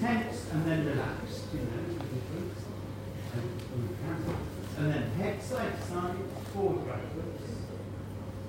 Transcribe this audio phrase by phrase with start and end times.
[0.00, 1.44] tense and then relaxed.
[1.52, 1.66] You know,
[1.96, 2.38] the.
[4.78, 6.14] And then head side to side,
[6.52, 7.42] forward backwards.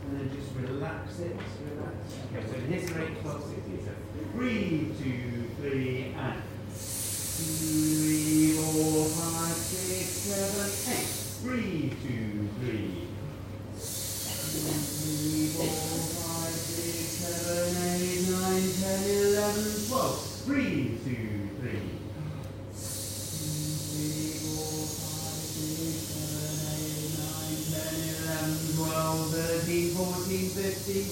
[0.04, 1.36] And then just relax it.
[2.36, 3.86] Okay, so here's your 8, 12, 16.
[3.86, 3.92] So
[4.34, 6.42] breathe, two, three, and
[6.74, 11.10] three, four, five, six, seven, eight.
[11.44, 12.70] Breathe, two, three.
[12.70, 13.09] Three,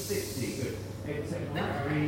[0.08, 0.64] 60.
[0.64, 0.78] Good.
[1.06, 2.07] Eight seconds.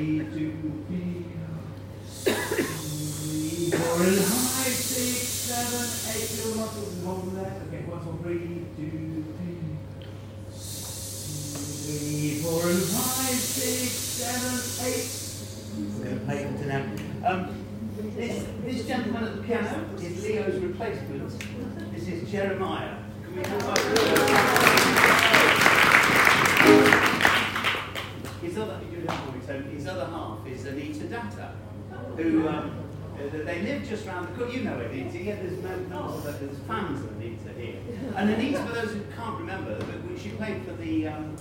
[33.90, 34.54] Just round the corner.
[34.54, 37.80] You know Anita, yeah, there's, no, no, but there's fans of Anita here.
[38.16, 41.36] And Anita, for those who can't remember, but she played for the, um,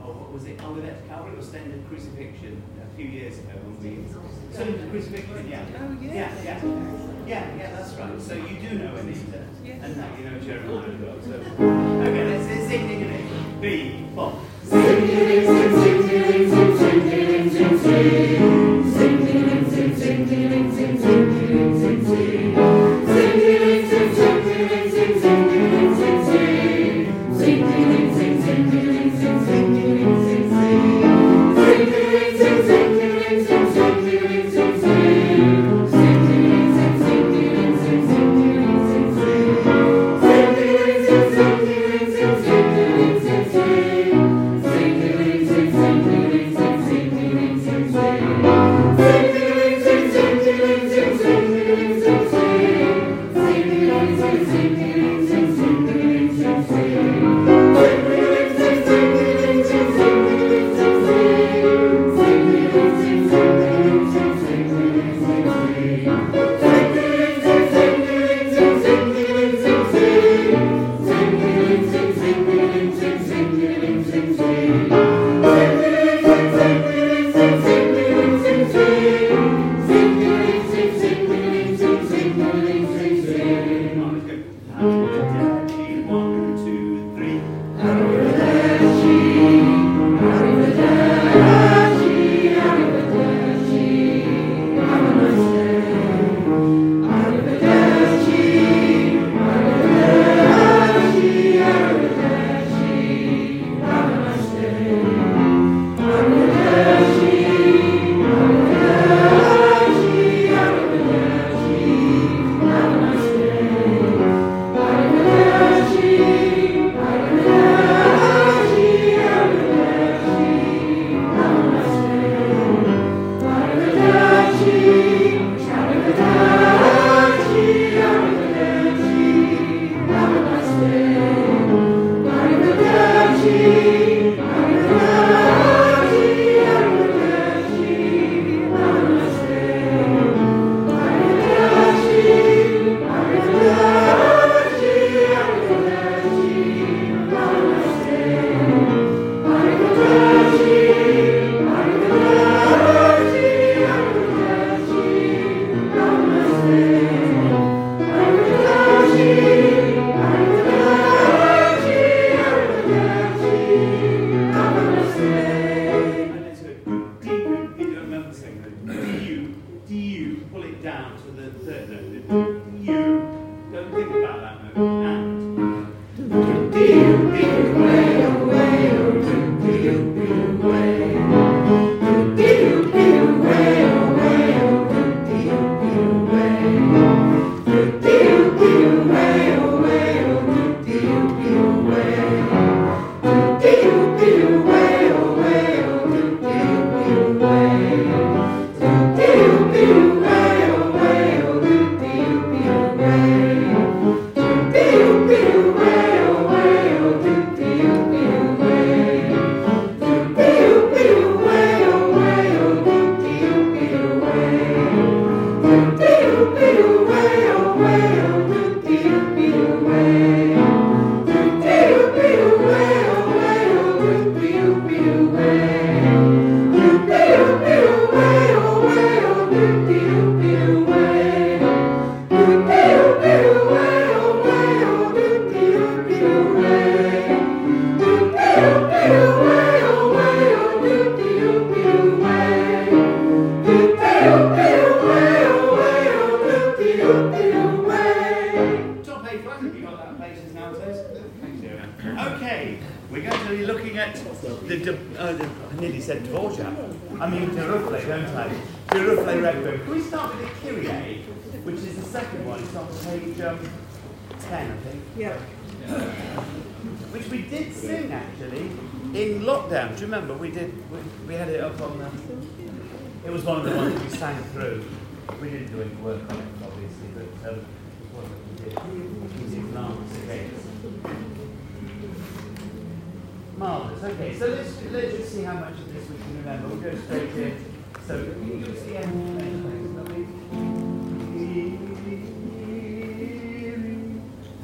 [0.00, 3.50] oh, what was it, Olivet Calvary or Stainer's Crucifixion a few years ago
[3.82, 3.98] we,
[4.52, 5.64] Stainer's Crucifixion, yeah.
[5.76, 6.14] Oh, yeah.
[6.14, 6.64] Yeah, yeah.
[7.26, 8.22] Yeah, yeah, that's right.
[8.22, 9.44] So you do know Anita.
[9.64, 9.80] Yes.
[9.82, 11.16] And now you know Jeremiah as well.
[11.20, 13.60] So, okay, let's, let's sing it again.
[13.60, 14.40] B, four.
[14.66, 16.57] Thank you.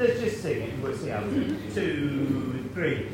[0.05, 1.21] Let's just sing it we'll see how.
[1.73, 3.09] Two, three.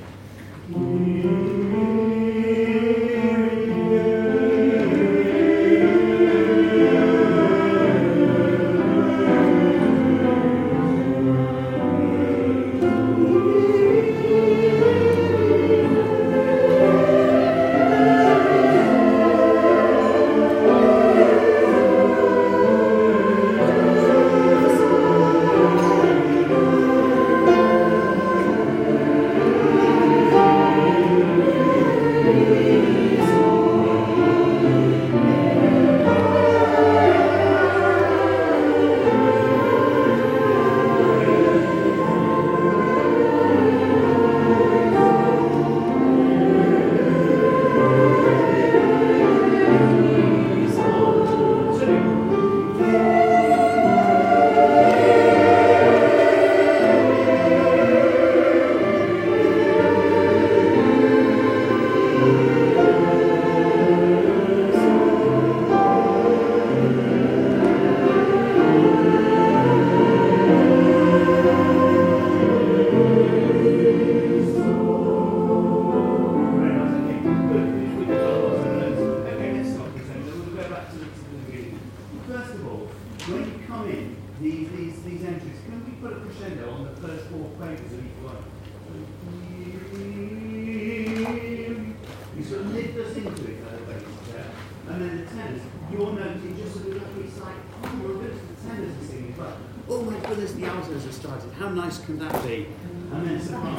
[101.75, 102.67] Nice can that be?
[103.13, 103.77] And then soprano,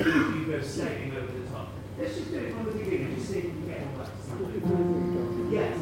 [0.00, 1.68] you go sailing over the top.
[1.98, 4.10] Let's just do it from the beginning, just see if we can get all that.
[5.52, 5.78] Yes.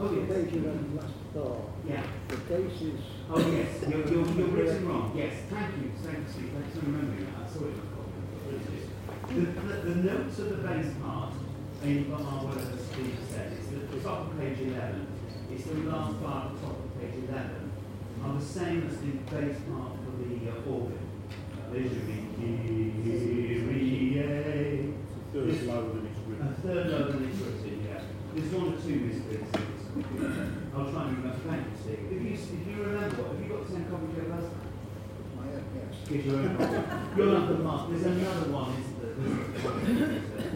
[0.00, 0.28] Oh, yes.
[0.28, 1.56] Page 11, last bar.
[1.86, 2.02] Yeah.
[2.28, 3.00] The bass is.
[3.30, 3.82] Oh, yes.
[3.88, 5.12] You're, you're, you're written wrong.
[5.16, 5.34] Yes.
[5.50, 5.90] Thank you.
[6.02, 6.24] Thank you.
[6.32, 6.50] Steve.
[6.54, 7.42] Thanks for remembering that.
[7.42, 8.18] I saw it in the copy.
[8.46, 8.86] What is it?
[9.28, 11.32] The, the, the notes of the bass part,
[11.82, 15.17] in bar whatever Steve said, it's the top of page 11.
[15.50, 17.72] It's the last bar at the top of page 11.
[18.24, 20.98] Are the same as the bass part for the uh, organ.
[21.72, 23.18] There should be Kyrie.
[25.32, 28.00] Third lower than it's A third lower than it's written, yeah.
[28.34, 29.52] There's one or two misspellings.
[30.74, 31.38] I'll try and remember.
[31.46, 32.02] Thank you, Steve.
[32.10, 34.68] If you, if you remember, have you got the same copy you had last time?
[35.36, 35.92] My, uh, yes.
[36.08, 36.80] Get your own copy.
[37.16, 37.90] You'll have the mark.
[37.90, 39.14] There's another one, isn't there?
[39.14, 40.54] There's-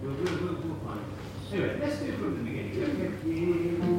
[0.00, 1.52] We'll, we'll, we'll, we'll find it.
[1.52, 3.97] Anyway, let's do it from the beginning.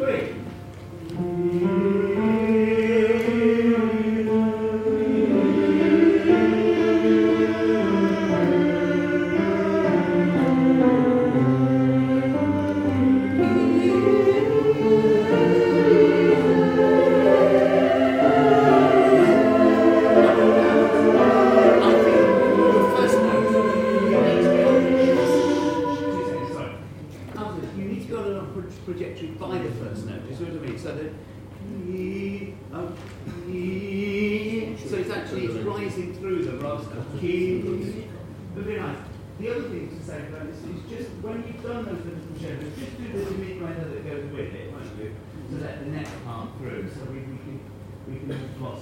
[0.00, 1.99] Three.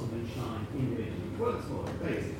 [0.08, 1.30] Blossom and shine individually.
[1.38, 2.37] Once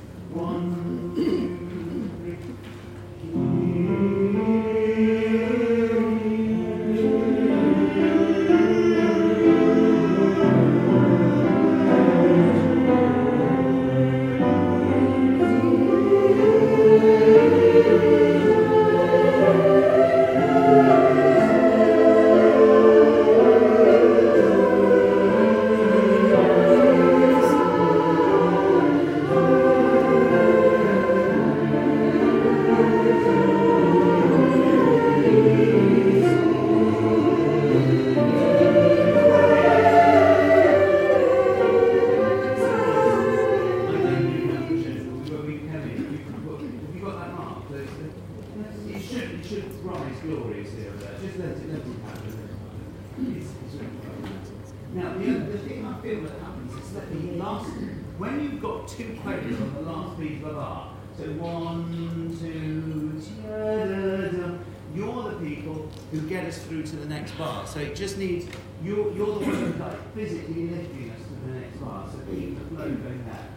[67.68, 68.48] So it just needs,
[68.82, 72.08] you're, you're the one who's like physically lifting us to the next bar.
[72.10, 73.48] So keep the flow going there.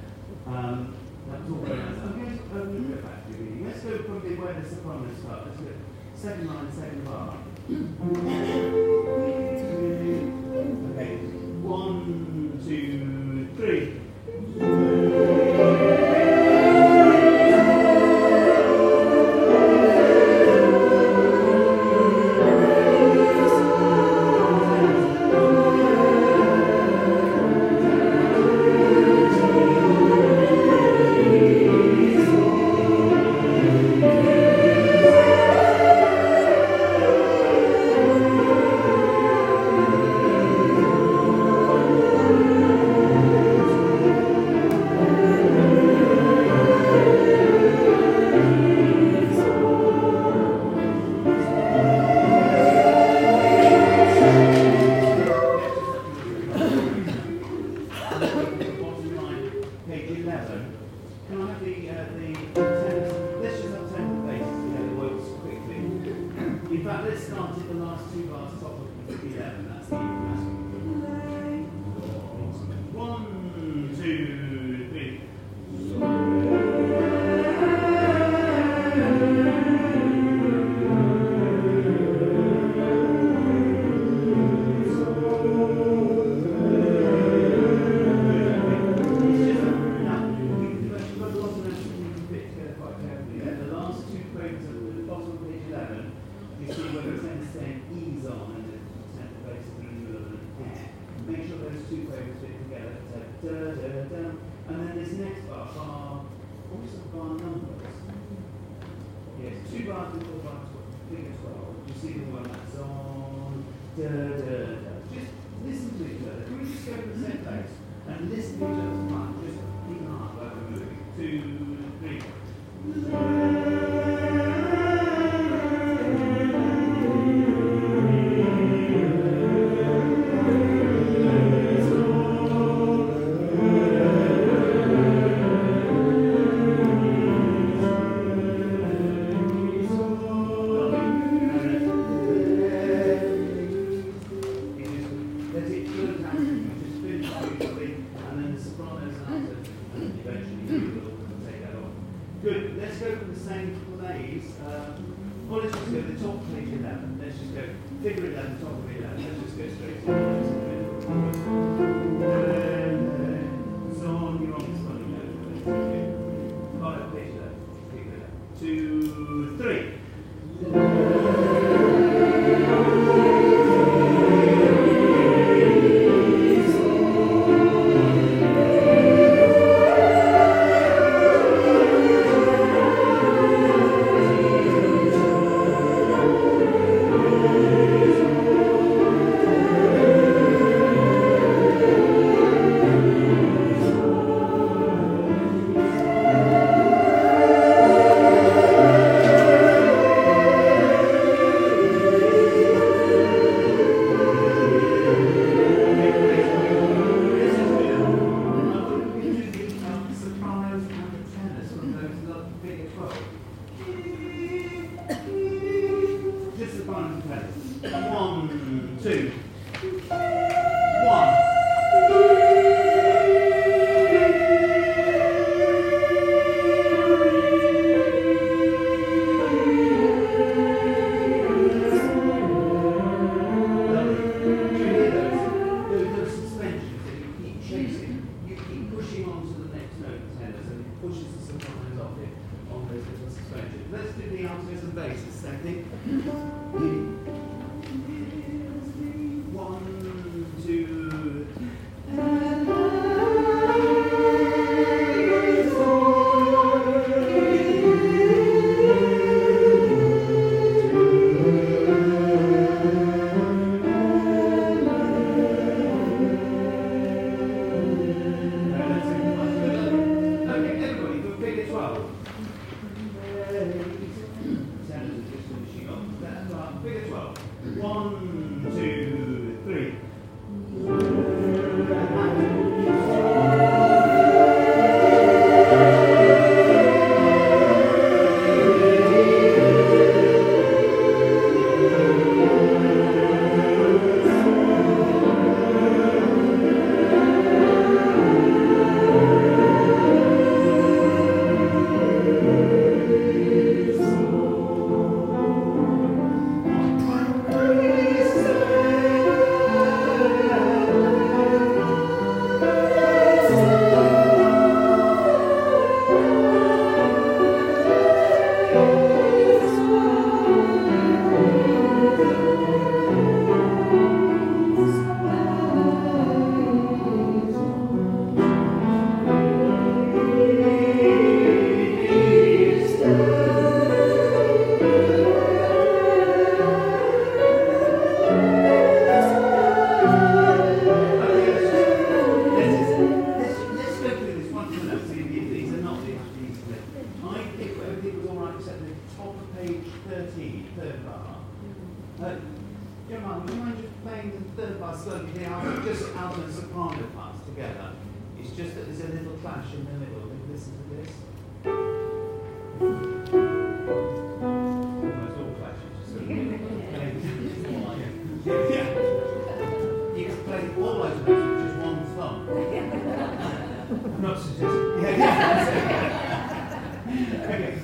[0.47, 0.95] Um,
[1.29, 1.79] that was all there.
[1.79, 3.65] I'm going to um, go back to the reading.
[3.65, 5.47] Let's go probably where the soprano starts.
[5.47, 5.71] Let's go
[6.15, 7.37] second line, second bar.
[7.71, 9.50] Um,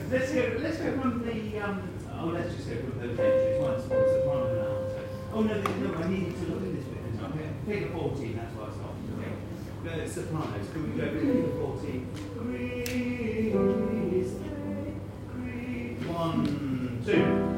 [0.10, 3.62] Let's go, let's go from the, um, oh, let's just go from the benches.
[3.62, 5.02] Mine's one soprano and alto.
[5.34, 7.24] Oh, no, no, I needed to look at this bit.
[7.24, 7.50] Okay.
[7.66, 8.96] Figure 14, that's why it's off.
[9.20, 9.34] Okay.
[9.84, 10.68] No, sopranos.
[10.72, 12.08] Could we go figure 14?
[12.40, 14.32] Grease,
[15.34, 17.57] grease, one, two.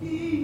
[0.00, 0.39] He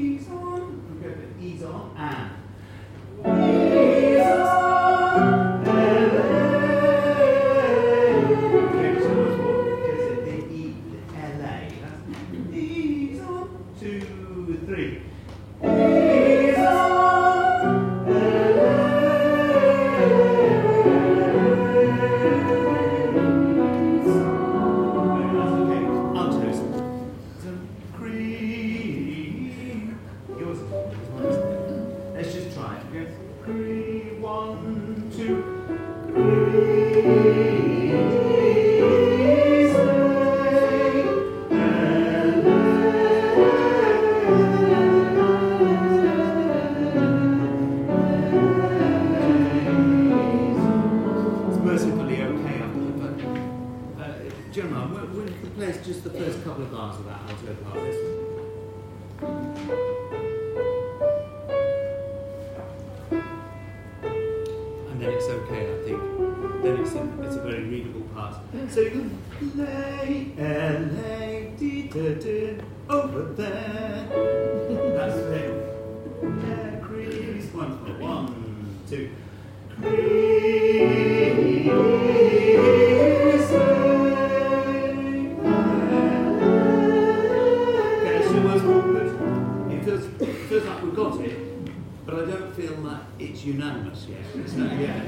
[93.97, 94.19] us yet.
[94.35, 94.99] It's not yet.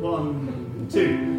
[0.00, 1.38] One, two.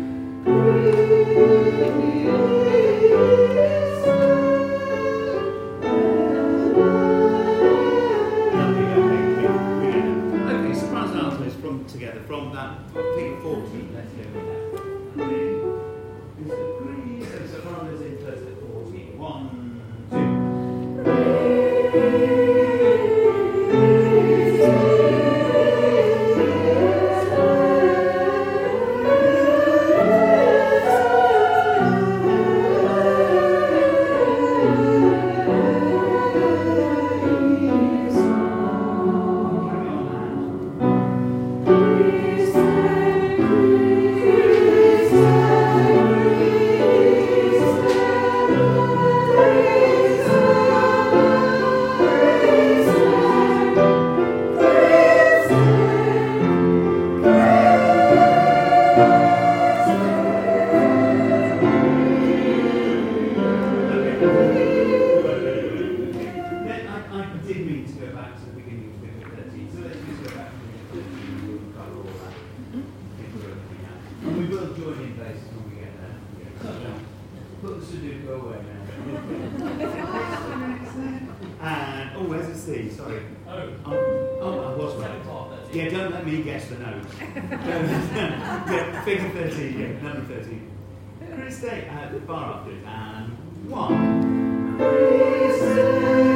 [91.50, 94.78] Day at the bar after and one.
[94.78, 96.29] Chris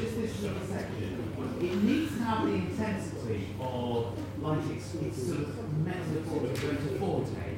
[0.00, 5.40] just this little section, it needs to have the intensity of, like, it's, it's sort
[5.40, 7.48] of metaphor going to forte.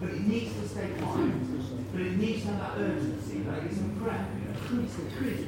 [0.00, 1.92] But it needs to stay quiet.
[1.92, 5.46] But it needs to have that urgency, like it's a you Chris,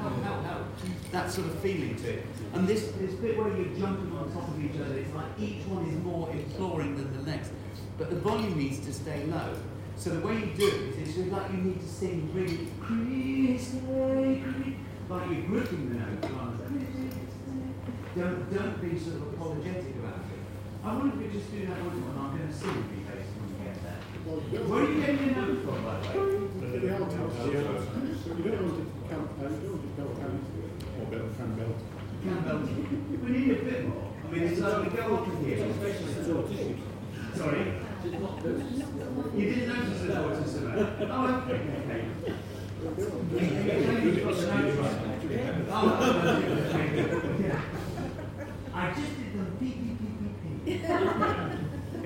[0.00, 0.66] help, help, help.
[1.12, 2.26] That sort of feeling to it.
[2.54, 5.64] And this, this bit where you're jumping on top of each other, it's like each
[5.66, 7.52] one is more imploring than the next.
[7.96, 9.54] But the volume needs to stay low.
[9.96, 13.74] So the way you do it is it's like you need to sing really, Chris,
[13.80, 14.76] Chris,
[15.08, 16.20] like you're grouping the than-
[18.14, 20.40] Don't, don't be sort of apologetic about it.
[20.84, 23.04] I wonder if we just do that one, and I'm going to sing for you
[23.08, 24.00] guys when we get there.
[24.68, 26.44] Where are you getting your notes from, by the way?
[26.76, 27.52] The old house, You
[28.46, 30.38] don't want to count, you don't want to go out.
[30.96, 31.78] Or better fan belt.
[32.22, 32.60] Campbell,
[33.24, 34.06] we need a bit more.
[34.06, 35.66] I mean, it's like we go up to here.
[37.34, 37.85] Sorry?
[38.06, 40.08] You didn't notice the?
[40.16, 40.78] Oh, the notes right.
[41.10, 42.02] Oh, okay.
[48.72, 50.84] I just did them beep, beep, beep, beep, beep.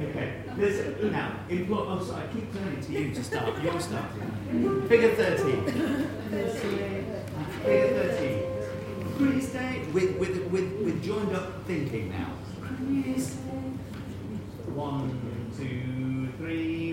[0.01, 4.89] Okay, there's, now, employ, oh, sorry, I keep turning to you to start, you're starting.
[4.89, 5.65] Figure 13.
[7.63, 8.51] Figure 13.
[9.19, 12.33] Christe, with, with, with, with joined up thinking now.
[14.75, 16.90] One, two, three,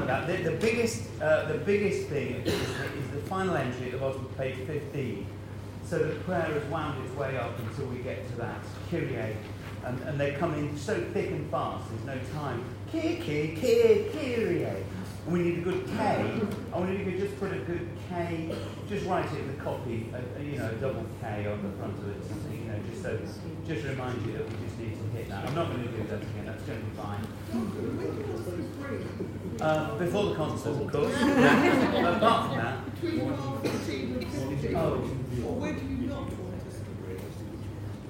[0.00, 0.26] with that.
[0.26, 4.24] The, the biggest, uh, the biggest thing is, is the final entry at the bottom
[4.24, 5.26] of page 15.
[5.84, 9.36] So the prayer has wound its way up until we get to that Kyrie,
[9.84, 11.84] and, and they come in so thick and fast.
[11.90, 12.64] There's no time.
[12.90, 14.64] Kyrie, Kyrie, Kyrie.
[14.64, 16.40] And we need a good K.
[16.72, 18.54] I wonder if you could just put a good K,
[18.88, 21.98] just write it in the copy, a, you know, a double K on the front
[21.98, 23.18] of it, something, you know, just so,
[23.66, 25.46] just remind you that we just need to hit that.
[25.46, 26.46] I'm not going to do that again.
[26.46, 27.24] That's going to be fine.
[29.64, 31.10] Uh, before the concert, of course.
[31.18, 32.16] Yeah.
[32.16, 32.78] Apart from that,
[34.76, 35.00] oh,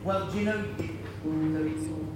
[0.03, 0.64] well, do you know,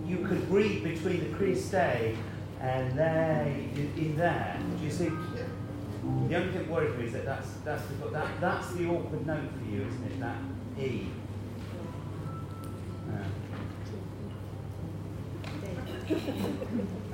[0.09, 2.17] you could read between the Christe
[2.61, 4.59] and there, in, in there.
[4.77, 5.05] Do you see?
[5.07, 9.25] The only thing that worries me is that that's, that's, the, that, that's the awkward
[9.25, 10.19] note for you, isn't it?
[10.19, 10.37] That
[10.81, 11.07] E.
[13.13, 13.25] Uh,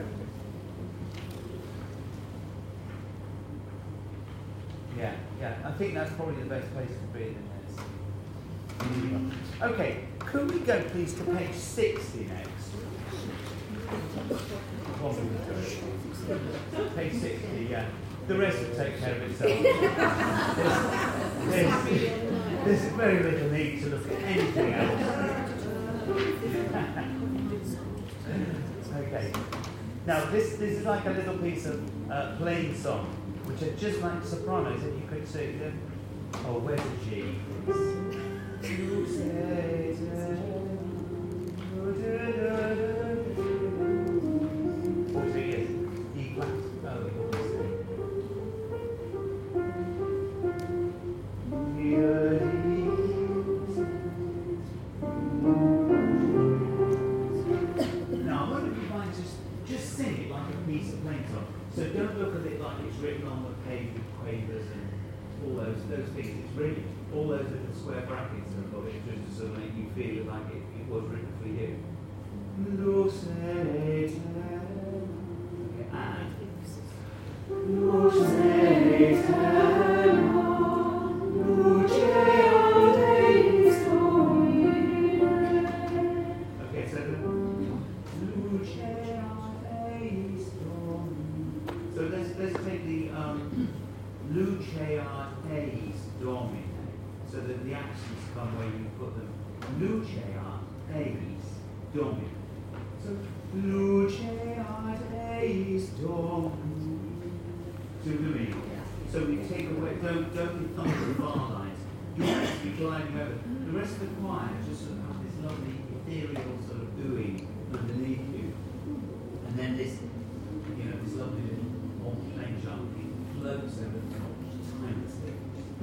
[4.97, 5.55] Yeah, yeah.
[5.65, 7.43] I think that's probably the best place to be in this.
[9.63, 12.51] Okay, could we go please to page 60 next?
[16.97, 17.87] Page 60, yeah.
[18.27, 19.51] The rest will take care of itself.
[21.51, 25.03] There's, there's, there's very little need to look at anything else.
[28.97, 29.33] okay.
[30.07, 33.15] Now, this, this is like a little piece of uh, plain song,
[33.47, 35.79] which are just like sopranos, if you could see them.
[36.47, 37.15] Oh, where's the G?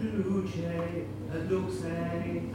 [0.01, 2.51] Luce, uh, luce,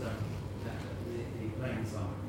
[0.00, 0.16] that, um,
[0.64, 2.23] that the, the are.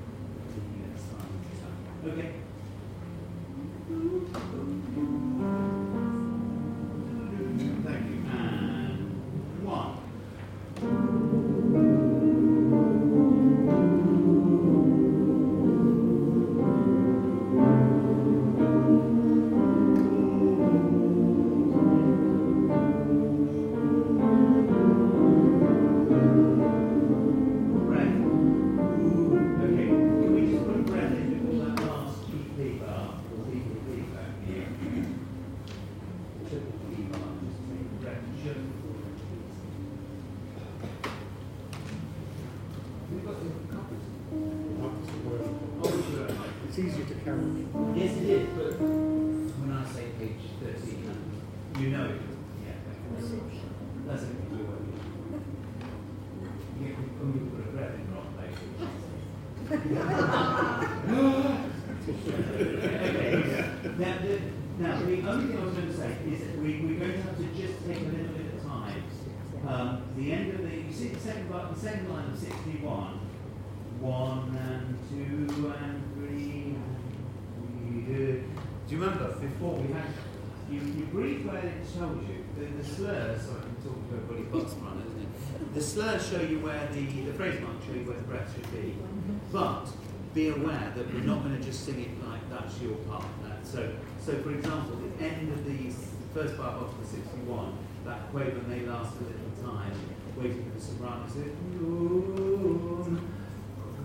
[72.75, 73.19] Sixty-one,
[73.99, 78.43] one and two and three and we do.
[78.89, 80.05] You remember before we had,
[80.69, 81.85] you, you breathe where it
[82.27, 82.83] you, the, the
[83.41, 84.43] sorry, I'm talking to everybody
[84.81, 85.73] run, isn't it?
[85.73, 88.71] The slurs show you where the, the phrase marks show you where the breath should
[88.71, 88.95] be.
[89.51, 89.87] But
[90.33, 93.25] be aware that we're not going to just sing it like that's your part.
[93.43, 93.91] That, so,
[94.23, 95.91] so for example, the end of the
[96.33, 99.93] first part of the 61, that quaver may last a little time,
[100.37, 101.47] waiting for the soprano to say,
[101.79, 103.21] "Moon,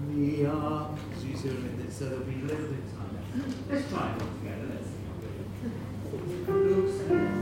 [0.09, 0.89] we are.
[1.19, 1.91] So you see what I mean?
[1.91, 3.15] So there'll be a little bit of time.
[3.69, 4.67] Let's try it all together.
[4.71, 5.01] Let's see
[6.47, 7.40] how it goes.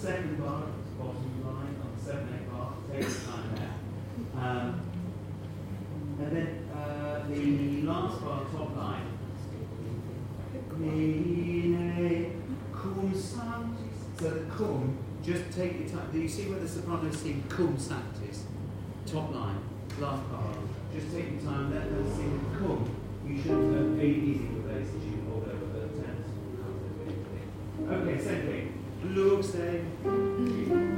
[0.00, 0.62] The second bar,
[0.98, 3.74] bottom line, on the seven, eight bar, take your time there.
[4.42, 4.80] Um,
[6.18, 9.08] and then uh, the last bar, top line.
[14.18, 16.08] So the cum, just take your time.
[16.10, 18.44] Do you see where the soprano sing cum sanctis?
[19.04, 19.58] Top line,
[19.98, 20.54] last bar.
[20.94, 22.96] Just take your time, let them sing cum.
[23.26, 26.26] You should uh, be easy with those as you hold over the tense.
[27.86, 28.69] Okay, same thing.
[29.02, 30.89] Look, say.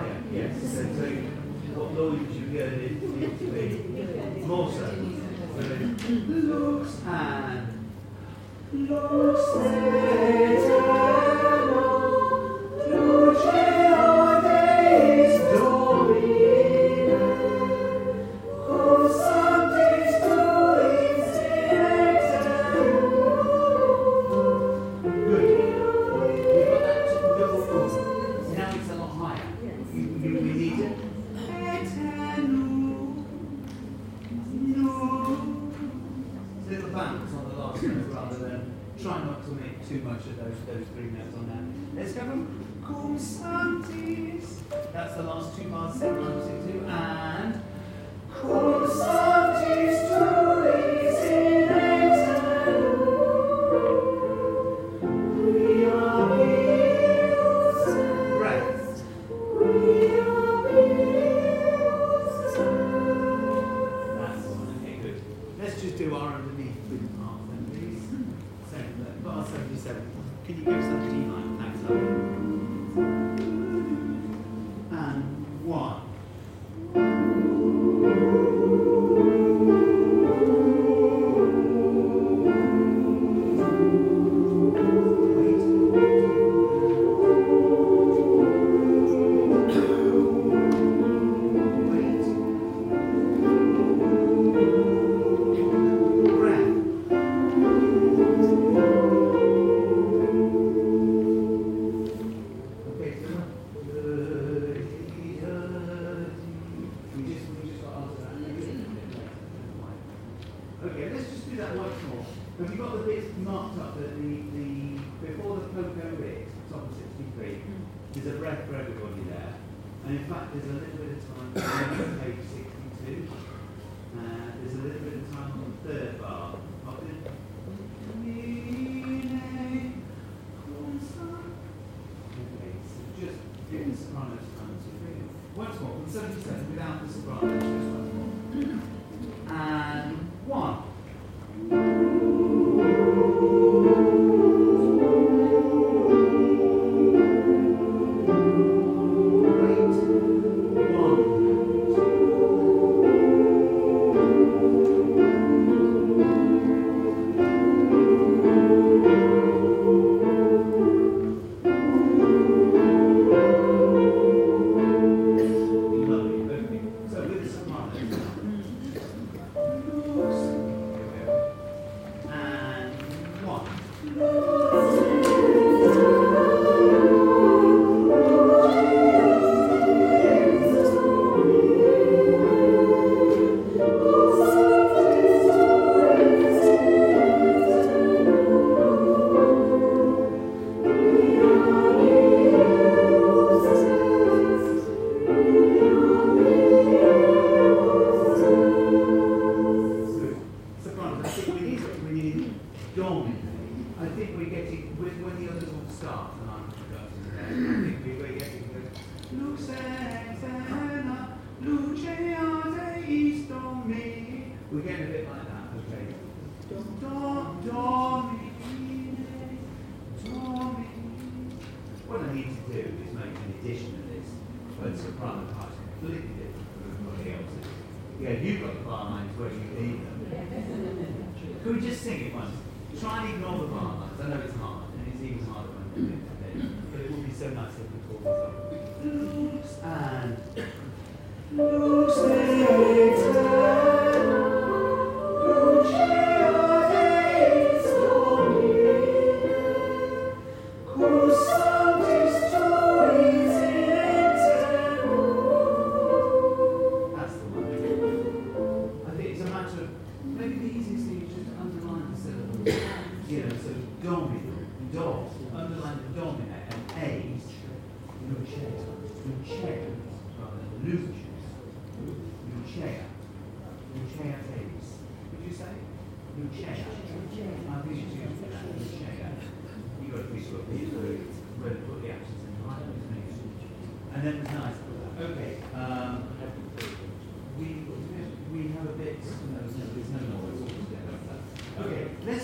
[0.00, 0.60] Higher, yes.
[0.62, 1.04] So, so
[1.76, 4.88] what noise you heard it more so.
[5.56, 7.90] Looks and
[8.72, 11.29] looks Good.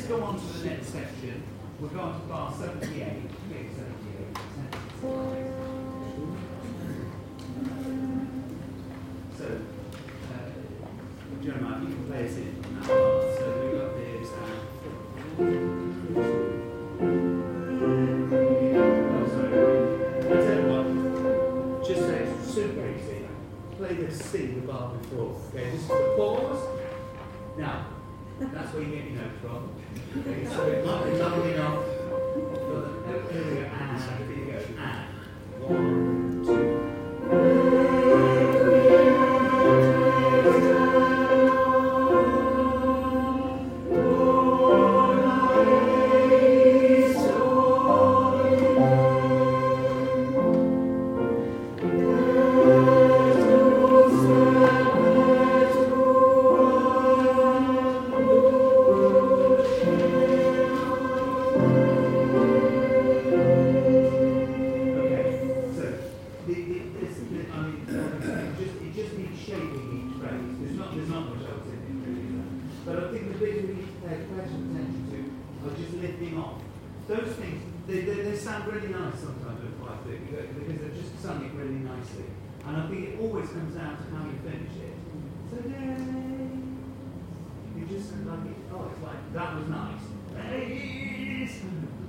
[0.08, 1.42] let's go on to the next section.
[1.80, 2.98] We're going to bar 78.
[3.50, 4.36] Page 78.
[9.36, 9.44] So,
[10.32, 10.50] uh,
[11.42, 12.88] Jeremiah, you can play us in that part.
[12.88, 14.30] So we've got this.
[14.30, 14.42] Uh,
[15.40, 16.46] oh,
[23.76, 25.36] play the C the bar before.
[25.48, 26.62] Okay, this is the pause.
[27.58, 27.86] Now,
[28.38, 29.75] that's where you get your notes from.
[30.14, 31.85] Not, not only our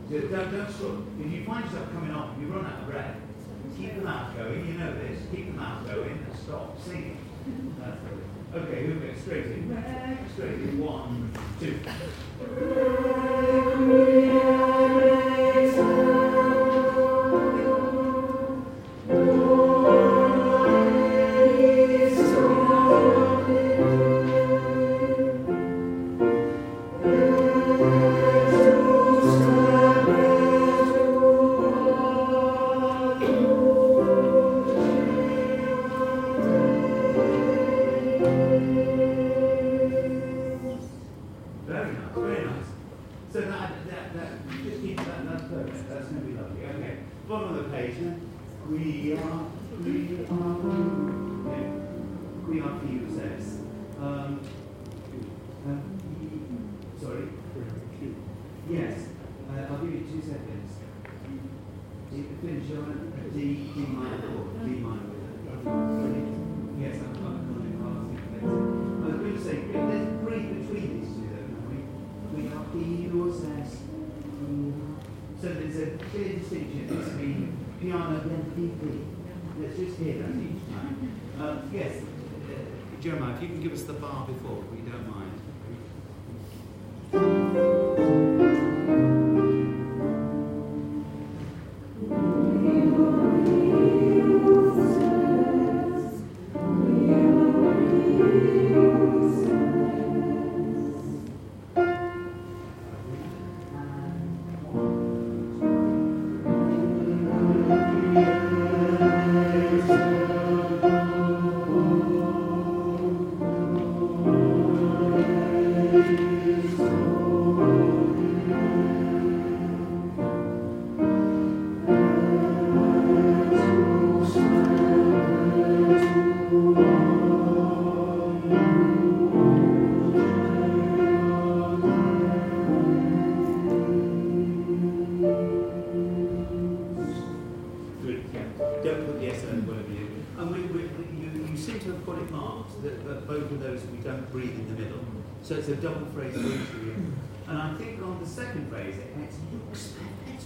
[0.09, 3.17] Don't sort if you find yourself coming off, you run out of breath.
[3.77, 5.19] Keep the mouth going, you know this.
[5.31, 7.17] Keep the mouth going and stop singing.
[7.77, 7.97] That's.
[8.55, 9.83] Okay, we'll straight in.
[10.33, 10.79] Straight in.
[10.79, 11.77] One, two.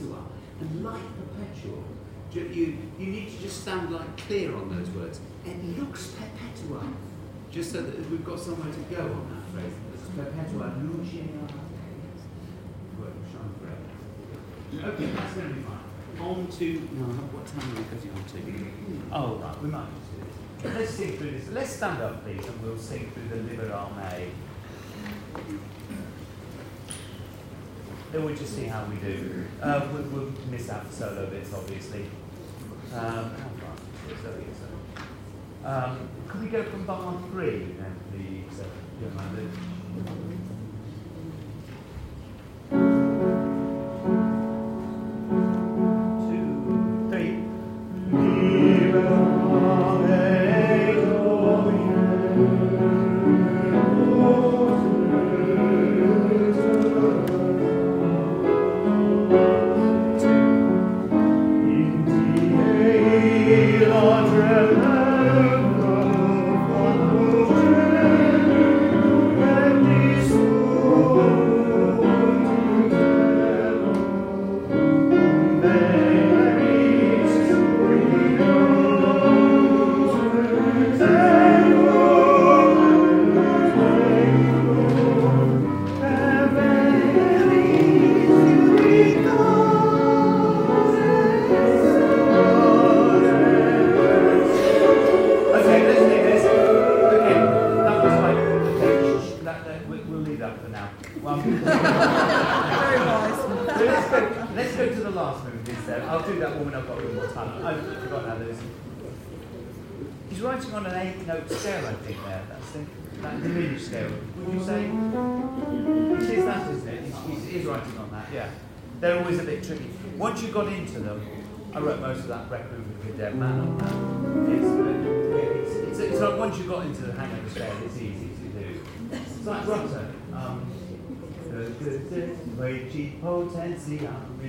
[0.10, 0.26] to.
[0.60, 1.84] And life perpetual,
[2.32, 5.20] you, you need to just stand like clear on those words.
[5.46, 6.84] It looks perpetua,
[7.52, 9.74] just so that we've got somewhere to go on that phrase.
[10.16, 11.28] Perpetua lucea.
[14.74, 15.80] Okay, that's going to be fine.
[16.22, 18.38] On to, no, what time are we getting on to?
[19.12, 20.78] Oh, right, we might just do this.
[20.78, 21.50] Let's sing through this.
[21.50, 24.32] Let's stand up, please, and we'll sing through the Libera me
[28.12, 29.46] then we'll just see how we do.
[29.62, 32.06] Uh, we, will miss out for solo bits, obviously.
[32.94, 33.32] Um,
[35.64, 36.10] um,
[36.42, 39.71] we go from bar three and the?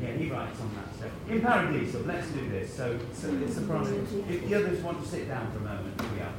[0.00, 1.10] Yeah, he writes on that stuff.
[1.28, 2.74] In Paradiso, let's do this.
[2.74, 4.06] So, so it's soprano.
[4.28, 6.34] If the others want to sit down for a moment, we are.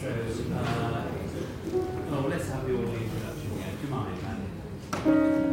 [0.00, 0.08] So,
[0.54, 1.04] uh,
[2.12, 3.58] oh, let's have the audio introduction.
[3.58, 4.18] Yeah, do you mind,
[5.04, 5.49] Andy?